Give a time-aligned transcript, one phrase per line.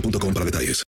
[0.00, 0.82] para detalles.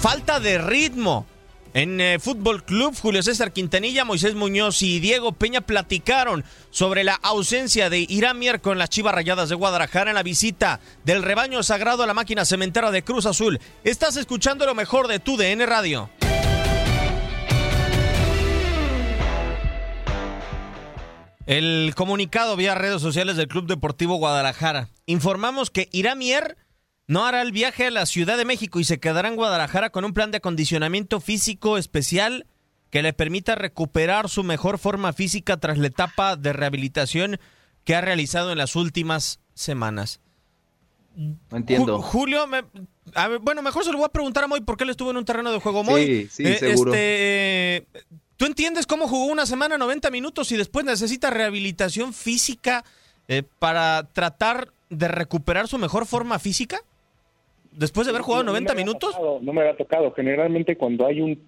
[0.00, 1.26] Falta de ritmo.
[1.72, 7.14] En eh, Fútbol Club, Julio César Quintanilla, Moisés Muñoz y Diego Peña platicaron sobre la
[7.14, 11.62] ausencia de Irán Mier con las Chivas Rayadas de Guadalajara en la visita del rebaño
[11.62, 13.60] sagrado a la máquina cementera de Cruz Azul.
[13.84, 16.10] Estás escuchando lo mejor de tu DN Radio.
[21.46, 24.88] El comunicado vía redes sociales del Club Deportivo Guadalajara.
[25.06, 26.56] Informamos que Irán Mier
[27.06, 30.04] no hará el viaje a la Ciudad de México y se quedará en Guadalajara con
[30.04, 32.46] un plan de acondicionamiento físico especial
[32.90, 37.38] que le permita recuperar su mejor forma física tras la etapa de rehabilitación
[37.84, 40.20] que ha realizado en las últimas semanas.
[41.16, 41.98] No entiendo.
[41.98, 42.64] Ju- Julio, me-
[43.14, 45.16] a ver, bueno, mejor se lo voy a preguntar a Moy porque él estuvo en
[45.16, 45.82] un terreno de juego.
[45.82, 46.92] Moy, Sí, sí, eh, seguro.
[46.94, 47.86] este,
[48.40, 52.84] ¿Tú entiendes cómo jugó una semana 90 minutos y después necesita rehabilitación física
[53.28, 56.78] eh, para tratar de recuperar su mejor forma física?
[57.70, 59.10] Después de haber jugado No me 90 había minutos.
[59.12, 60.10] tocado, no me había tocado.
[60.14, 61.38] Generalmente cuando hay un,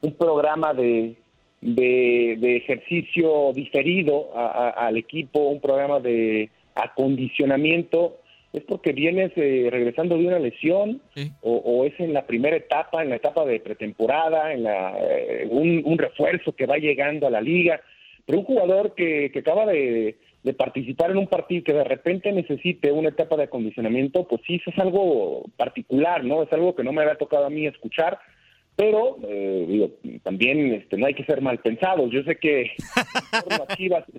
[0.00, 1.14] un programa de,
[1.60, 8.16] de, de ejercicio diferido a- a- al equipo, un programa de acondicionamiento,
[8.52, 11.00] es porque vienes eh, regresando de una lesión
[11.40, 15.46] o, o es en la primera etapa, en la etapa de pretemporada, en la, eh,
[15.50, 17.80] un, un refuerzo que va llegando a la liga.
[18.26, 22.30] Pero un jugador que, que acaba de, de participar en un partido que de repente
[22.32, 26.42] necesite una etapa de acondicionamiento, pues sí, eso es algo particular, ¿no?
[26.42, 28.18] Es algo que no me había tocado a mí escuchar,
[28.76, 29.90] pero eh, digo,
[30.22, 32.10] también este, no hay que ser mal pensados.
[32.10, 32.70] Yo sé que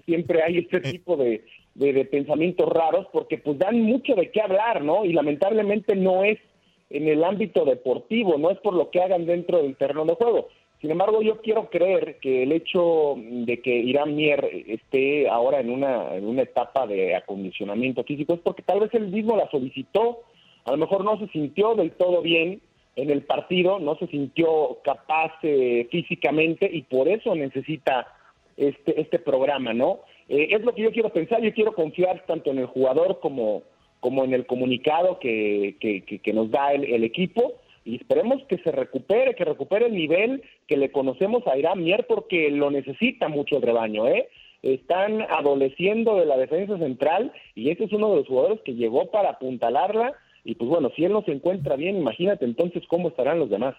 [0.06, 1.44] siempre hay este tipo de,
[1.76, 5.06] de, de pensamientos raros porque pues dan mucho de qué hablar, ¿no?
[5.06, 6.40] Y lamentablemente no es
[6.90, 10.48] en el ámbito deportivo, no es por lo que hagan dentro del terreno de juego.
[10.80, 15.70] Sin embargo, yo quiero creer que el hecho de que Irán Mier esté ahora en
[15.72, 20.24] una, en una etapa de acondicionamiento físico es porque tal vez él mismo la solicitó,
[20.66, 22.62] a lo mejor no se sintió del todo bien
[22.96, 28.08] en el partido, no se sintió capaz eh, físicamente y por eso necesita
[28.56, 30.02] este, este programa, ¿no?
[30.30, 33.64] Eh, es lo que yo quiero pensar, yo quiero confiar tanto en el jugador como,
[34.00, 37.54] como en el comunicado que, que, nos da el, el equipo
[37.84, 42.06] y esperemos que se recupere, que recupere el nivel que le conocemos a Irán Mier
[42.08, 44.30] porque lo necesita mucho el rebaño, ¿eh?
[44.62, 49.12] Están adoleciendo de la defensa central y ese es uno de los jugadores que llegó
[49.12, 50.14] para apuntalarla
[50.44, 53.76] y pues bueno, si él no se encuentra bien, imagínate entonces cómo estarán los demás.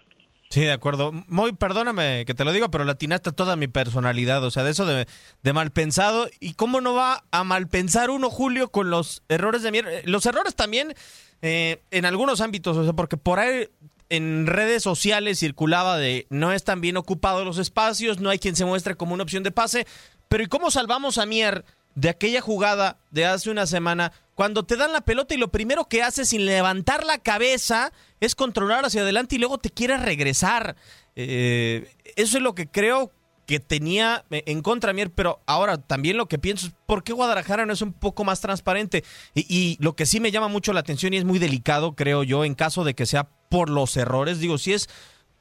[0.49, 1.11] Sí, de acuerdo.
[1.27, 4.85] Muy, perdóname que te lo digo, pero latinaste toda mi personalidad, o sea, de eso
[4.85, 5.05] de,
[5.43, 6.27] de mal pensado.
[6.39, 9.89] ¿Y cómo no va a mal pensar uno, Julio, con los errores de mierda?
[10.05, 10.93] Los errores también
[11.41, 13.67] eh, en algunos ámbitos, o sea, porque por ahí
[14.09, 18.65] en redes sociales circulaba de no están bien ocupados los espacios, no hay quien se
[18.65, 19.85] muestre como una opción de pase,
[20.29, 21.65] pero ¿y cómo salvamos a Mier
[21.95, 25.85] de aquella jugada de hace una semana, cuando te dan la pelota y lo primero
[25.85, 30.75] que haces sin levantar la cabeza es controlar hacia adelante y luego te quieres regresar.
[31.15, 33.11] Eh, eso es lo que creo
[33.45, 37.65] que tenía en contra Mier, pero ahora también lo que pienso es por qué Guadalajara
[37.65, 39.03] no es un poco más transparente.
[39.33, 42.23] Y, y, lo que sí me llama mucho la atención y es muy delicado, creo
[42.23, 44.89] yo, en caso de que sea por los errores, digo, si es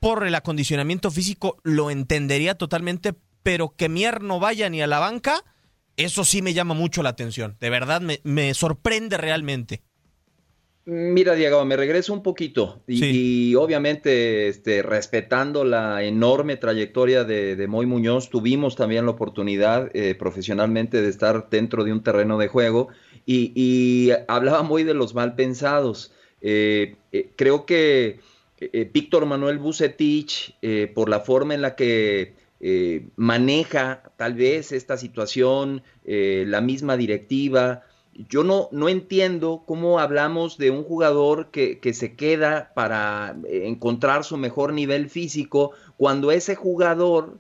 [0.00, 4.98] por el acondicionamiento físico, lo entendería totalmente, pero que Mier no vaya ni a la
[4.98, 5.42] banca,
[5.96, 7.56] eso sí me llama mucho la atención.
[7.60, 9.82] De verdad, me, me sorprende realmente.
[10.86, 17.66] Mira, Diego, me regreso un poquito y, obviamente este, respetando la enorme trayectoria de, de,
[17.66, 22.48] Moy Muñoz, tuvimos también la oportunidad eh, profesionalmente de estar dentro de un terreno de
[22.48, 22.88] juego
[23.24, 26.12] y, y hablaba muy de los mal pensados.
[26.42, 28.20] Eh, eh, creo que
[28.58, 32.34] eh, Víctor Manuel Bucetich, eh, por la forma en la que
[32.66, 37.82] eh, maneja tal vez esta situación, la misma directiva,
[38.28, 44.24] yo no, no entiendo cómo hablamos de un jugador que, que, se queda para encontrar
[44.24, 47.38] su mejor nivel físico cuando ese jugador,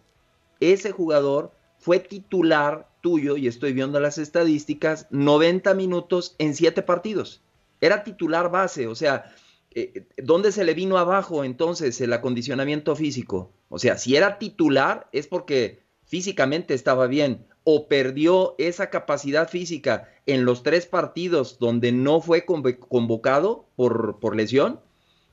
[0.60, 7.42] ese jugador fue titular tuyo, y estoy viendo las estadísticas, 90 minutos en 7 partidos.
[7.82, 9.30] Era titular base, o sea,
[9.74, 13.52] eh, ¿dónde se le vino abajo entonces el acondicionamiento físico?
[13.74, 20.08] O sea, si era titular es porque físicamente estaba bien o perdió esa capacidad física
[20.26, 24.78] en los tres partidos donde no fue convocado por, por lesión.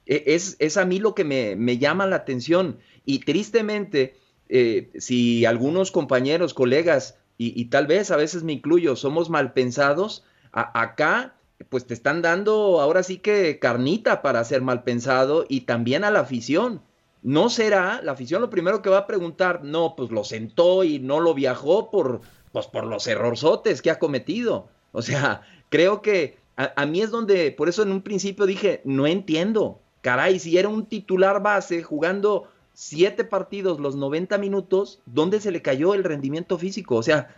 [0.08, 2.80] E, es, es, a mí lo que me, me llama la atención.
[3.06, 4.16] Y tristemente,
[4.50, 9.54] eh, si algunos compañeros, colegas, y, y, tal vez a veces me incluyo, somos mal
[9.54, 11.36] pensados, acá
[11.70, 16.10] pues te están dando ahora sí que carnita para ser mal pensado y también a
[16.10, 16.82] la afición.
[17.24, 21.00] No será, la afición lo primero que va a preguntar, no, pues lo sentó y
[21.00, 22.22] no lo viajó por,
[22.52, 24.68] pues por los errorzotes que ha cometido.
[24.92, 29.08] O sea, creo que a, mí es donde, por eso en un principio dije, no
[29.08, 29.80] entiendo.
[30.02, 35.62] Caray, si era un titular base jugando siete partidos los 90 minutos, ¿dónde se le
[35.62, 36.96] cayó el rendimiento físico?
[36.96, 37.36] O sea,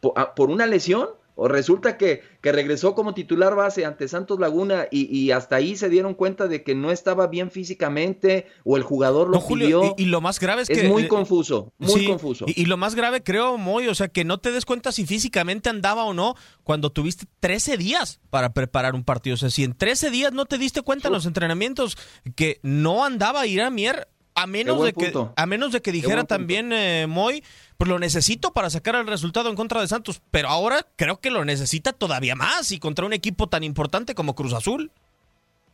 [0.00, 1.08] por una lesión,
[1.40, 5.76] o resulta que, que, regresó como titular base ante Santos Laguna y, y, hasta ahí
[5.76, 9.80] se dieron cuenta de que no estaba bien físicamente o el jugador lo no, Julio,
[9.80, 9.94] pidió.
[9.96, 10.88] Y, y, lo más grave es, es que...
[10.88, 12.44] muy confuso, muy sí, confuso.
[12.48, 15.06] Y, y, lo más grave creo, Moy, o sea, que no te des cuenta si
[15.06, 19.34] físicamente andaba o no cuando tuviste 13 días para preparar un partido.
[19.34, 21.96] O sea, si en 13 días no te diste cuenta en los entrenamientos
[22.34, 24.08] que no andaba Irán Mier,
[24.38, 27.42] a menos de que a menos de que dijera también eh, Moy
[27.76, 31.30] pues lo necesito para sacar el resultado en contra de Santos pero ahora creo que
[31.30, 34.90] lo necesita todavía más y contra un equipo tan importante como Cruz Azul.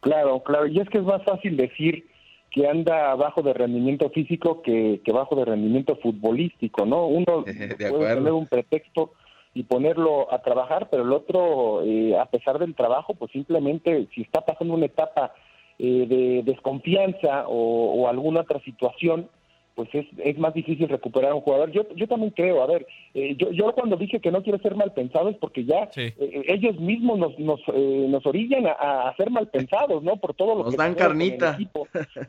[0.00, 0.66] Claro claro.
[0.66, 2.06] Y es que es más fácil decir
[2.50, 7.90] que anda bajo de rendimiento físico que, que bajo de rendimiento futbolístico no uno de
[7.90, 9.12] puede tener un pretexto
[9.52, 14.22] y ponerlo a trabajar pero el otro eh, a pesar del trabajo pues simplemente si
[14.22, 15.34] está pasando una etapa
[15.78, 19.28] eh, de desconfianza o, o, alguna otra situación,
[19.74, 21.70] pues es, es más difícil recuperar a un jugador.
[21.72, 24.76] Yo, yo también creo, a ver, eh, yo, yo cuando dije que no quiero ser
[24.76, 26.02] mal pensado es porque ya sí.
[26.02, 30.16] eh, ellos mismos nos, nos, eh, nos orillan a, a, ser mal pensados, ¿no?
[30.16, 31.58] Por todo lo nos que dan carnita.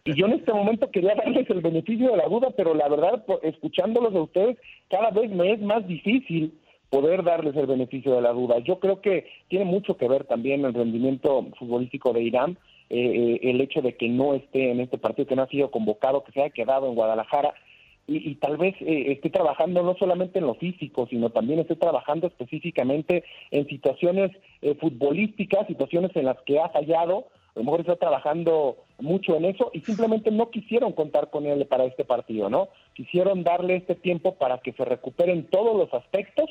[0.03, 3.23] Y yo en este momento quería darles el beneficio de la duda, pero la verdad,
[3.43, 4.57] escuchándolos a ustedes,
[4.89, 6.51] cada vez me es más difícil
[6.89, 8.59] poder darles el beneficio de la duda.
[8.59, 12.57] Yo creo que tiene mucho que ver también el rendimiento futbolístico de Irán,
[12.89, 16.23] eh, el hecho de que no esté en este partido, que no ha sido convocado,
[16.23, 17.53] que se haya quedado en Guadalajara
[18.07, 21.75] y, y tal vez eh, esté trabajando no solamente en lo físico, sino también esté
[21.75, 27.79] trabajando específicamente en situaciones eh, futbolísticas, situaciones en las que ha fallado, a lo mejor
[27.81, 32.49] está trabajando mucho en eso y simplemente no quisieron contar con él para este partido,
[32.49, 32.67] ¿no?
[32.93, 36.49] Quisieron darle este tiempo para que se recuperen todos los aspectos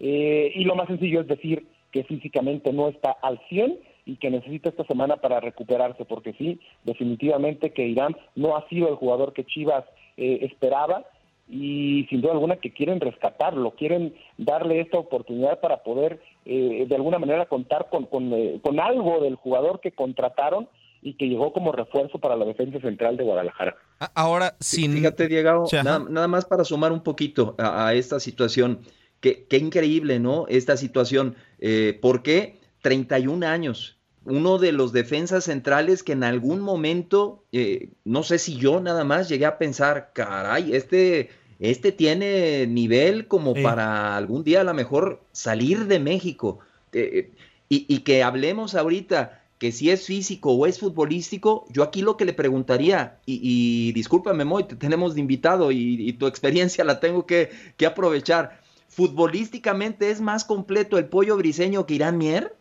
[0.00, 3.78] eh, y lo más sencillo es decir que físicamente no está al 100
[4.08, 8.88] y que necesita esta semana para recuperarse, porque sí, definitivamente que Irán no ha sido
[8.88, 9.84] el jugador que Chivas
[10.16, 11.04] eh, esperaba
[11.46, 16.94] y sin duda alguna que quieren rescatarlo, quieren darle esta oportunidad para poder eh, de
[16.94, 20.68] alguna manera contar con, con, eh, con algo del jugador que contrataron
[21.02, 23.76] y que llegó como refuerzo para la defensa central de Guadalajara.
[24.14, 24.94] Ahora, sin...
[24.94, 28.80] Fíjate, Diego, nada, nada, más para sumar un poquito a, a esta situación.
[29.20, 30.46] Qué, qué, increíble, ¿no?
[30.48, 31.36] Esta situación.
[31.60, 32.58] Eh, ¿Por qué?
[32.82, 33.97] 31 años
[34.28, 39.04] uno de los defensas centrales que en algún momento, eh, no sé si yo nada
[39.04, 43.62] más llegué a pensar, caray, este, este tiene nivel como sí.
[43.62, 46.60] para algún día a lo mejor salir de México.
[46.92, 47.30] Eh,
[47.68, 52.16] y, y, que hablemos ahorita que si es físico o es futbolístico, yo aquí lo
[52.16, 56.84] que le preguntaría, y, y discúlpame, Moy, te tenemos de invitado y, y, tu experiencia
[56.84, 58.60] la tengo que, que aprovechar.
[58.88, 62.54] futbolísticamente es más completo el pollo briseño que Irán Mier?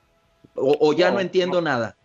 [0.57, 1.95] ¿O, ya no, entiendo nada?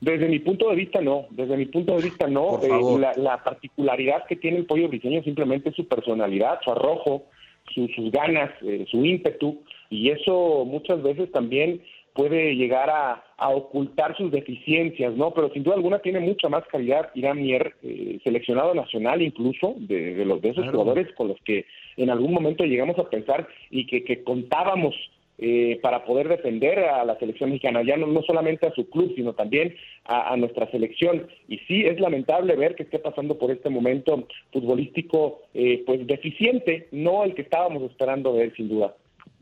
[0.00, 1.26] Desde mi punto de vista, no.
[1.30, 2.60] Desde mi punto de vista, no.
[2.62, 7.24] Eh, la, particularidad que tiene el pollo briseño simplemente es su personalidad, su arrojo,
[7.72, 9.62] sus ganas, eh, su ímpetu.
[9.90, 11.80] Y eso muchas veces también
[12.14, 15.32] puede llegar a, ocultar sus deficiencias, ¿no?
[15.34, 20.24] Pero sin duda alguna tiene mucha más calidad Irán Mier, eh, seleccionado nacional incluso, de,
[20.24, 21.66] los de esos jugadores con los que
[21.98, 24.94] en algún momento llegamos a pensar y que, contábamos
[25.38, 29.32] eh, para poder defender a la selección mexicana, ya no, solamente a su club, sino
[29.34, 29.74] también
[30.04, 31.26] a, nuestra selección.
[31.48, 36.88] Y sí, es lamentable ver que esté pasando por este momento futbolístico eh, pues deficiente,
[36.92, 38.94] no el que estábamos esperando ver, sin duda.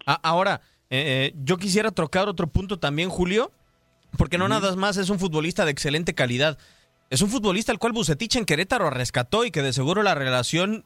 [0.07, 3.51] Ahora, eh, eh, yo quisiera trocar otro punto también, Julio,
[4.19, 6.59] porque no nada más es un futbolista de excelente calidad.
[7.09, 10.85] Es un futbolista al cual Bucetich en Querétaro rescató y que de seguro la relación,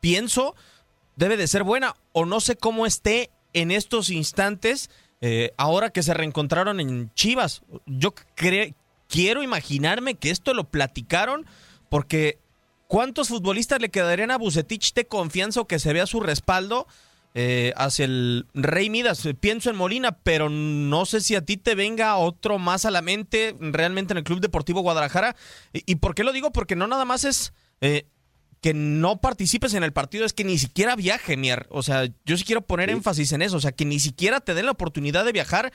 [0.00, 0.54] pienso,
[1.16, 1.96] debe de ser buena.
[2.12, 4.90] O no sé cómo esté en estos instantes,
[5.20, 7.62] eh, ahora que se reencontraron en Chivas.
[7.86, 8.14] Yo
[9.08, 11.46] quiero imaginarme que esto lo platicaron
[11.88, 12.38] porque
[12.88, 16.86] ¿cuántos futbolistas le quedarían a Bucetich de confianza o que se vea su respaldo?
[17.34, 19.26] Eh, hacia el Rey Midas.
[19.40, 23.00] Pienso en Molina, pero no sé si a ti te venga otro más a la
[23.00, 25.34] mente realmente en el Club Deportivo Guadalajara.
[25.72, 26.52] ¿Y, por qué lo digo?
[26.52, 28.04] Porque no nada más es eh,
[28.62, 31.66] que no participes en el partido, es que ni siquiera viaje, Mier.
[31.68, 33.56] O sea, yo sí quiero poner énfasis en eso.
[33.56, 35.72] O sea, que ni siquiera te den la oportunidad de viajar.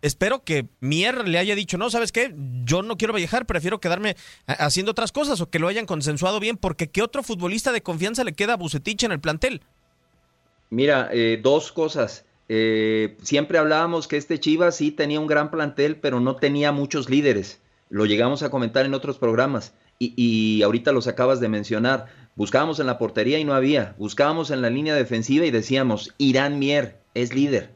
[0.00, 2.34] Espero que Mier le haya dicho, no, ¿sabes qué?
[2.64, 6.56] Yo no quiero viajar, prefiero quedarme haciendo otras cosas o que lo hayan consensuado bien,
[6.56, 9.60] porque ¿qué otro futbolista de confianza le queda a Bucetich en el plantel?
[10.70, 12.24] Mira, eh, dos cosas.
[12.48, 17.10] Eh, siempre hablábamos que este Chivas sí tenía un gran plantel, pero no tenía muchos
[17.10, 17.60] líderes.
[17.90, 22.06] Lo llegamos a comentar en otros programas y, y, ahorita los acabas de mencionar.
[22.34, 23.94] Buscábamos en la portería y no había.
[23.98, 27.70] Buscábamos en la línea defensiva y decíamos, Irán Mier es líder.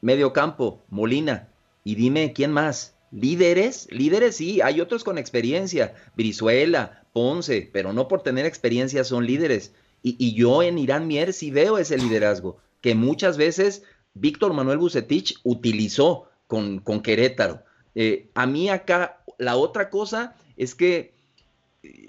[0.00, 1.48] Medio campo, Molina.
[1.84, 2.96] Y dime, ¿quién más?
[3.12, 3.86] ¿Líderes?
[3.90, 5.94] Líderes sí, hay otros con experiencia.
[6.16, 9.72] Brizuela, Ponce, pero no por tener experiencia son líderes.
[10.02, 13.82] Y, yo en Irán Mier sí veo ese liderazgo, que muchas veces
[14.14, 17.64] Víctor Manuel Bucetich utilizó con, con Querétaro.
[17.94, 21.15] Eh, a mí acá, la otra cosa es que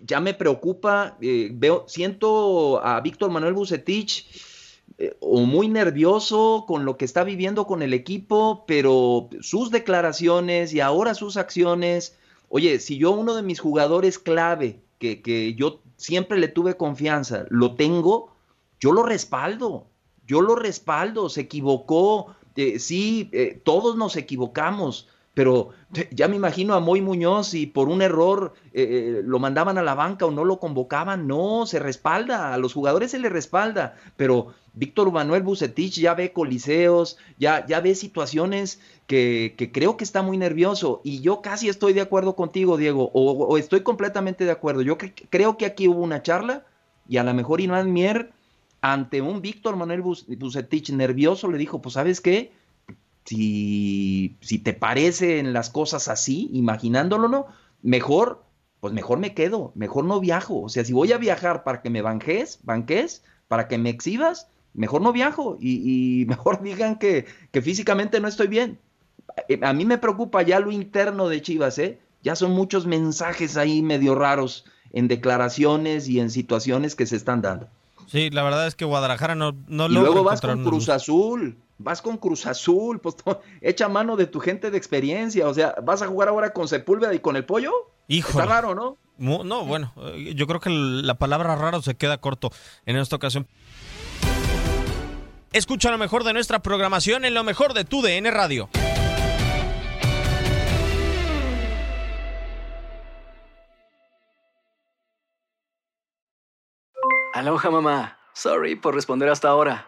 [0.04, 4.26] ya me preocupa, eh, veo, siento a Víctor Manuel Bucetich
[5.20, 10.80] o muy nervioso con lo que está viviendo con el equipo, pero sus declaraciones y
[10.80, 12.18] ahora sus acciones,
[12.50, 17.46] oye, si yo uno de mis jugadores clave, que, que yo siempre le tuve confianza,
[17.50, 18.32] lo tengo,
[18.80, 19.88] yo lo respaldo,
[20.26, 25.08] yo lo respaldo, se equivocó, eh, sí, eh, todos nos equivocamos,
[25.38, 25.70] pero
[26.10, 29.94] ya me imagino a Moy Muñoz y por un error eh, lo mandaban a la
[29.94, 34.56] banca o no lo convocaban, no, se respalda, a los jugadores se les respalda, pero
[34.74, 40.38] Víctor Manuel Bucetich ya ve coliseos, ya, ya ve situaciones que, creo que está muy
[40.38, 44.82] nervioso y yo casi estoy de acuerdo contigo, Diego, o, estoy completamente de acuerdo.
[44.82, 46.66] Yo creo que aquí hubo una charla
[47.08, 48.32] y a lo mejor Iván Mier,
[48.82, 52.52] ante un Víctor Manuel Bucetich nervioso, le dijo, pues sabes qué,
[53.28, 57.48] si, si te parecen las cosas así, imaginándolo, ¿no?
[57.82, 58.46] Mejor,
[58.80, 60.62] pues mejor me quedo, mejor no viajo.
[60.62, 64.48] O sea, si voy a viajar para que me banques, banques, para que me exhibas,
[64.74, 68.80] mejor no viajo y, mejor digan que, que, físicamente no estoy bien.
[69.50, 72.00] Eh, a mí me preocupa ya lo interno de Chivas, ¿eh?
[72.24, 77.42] Ya son muchos mensajes ahí medio raros en declaraciones y en situaciones que se están
[77.42, 77.68] dando.
[78.08, 82.02] Sí, la verdad es que Guadalajara no, no Y luego vas con Cruz Azul, vas
[82.02, 83.16] con Cruz Azul, pues
[83.62, 87.14] echa mano de tu gente de experiencia, o sea, vas a jugar ahora con Sepúlveda
[87.14, 87.72] y con el pollo.
[88.08, 88.30] Hijo.
[88.30, 88.98] Está raro, ¿no?
[89.18, 92.52] No, bueno, eh, yo creo que la palabra raro se queda corto
[92.86, 93.48] en esta ocasión.
[95.54, 98.70] Escucha lo mejor de nuestra programación en lo mejor de tu DN Radio.
[107.34, 108.18] Aloha mamá.
[108.34, 109.88] Sorry por responder hasta ahora.